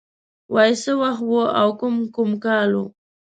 [0.53, 2.83] وای څه وخت و او کوم کوم کال و